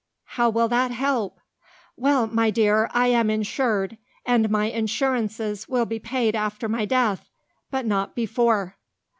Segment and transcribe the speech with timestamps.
[0.33, 1.37] "How will that help?"
[1.93, 7.29] "Why, my dear, I am insured, and my insurances will be paid after my death;
[7.69, 8.77] but not before."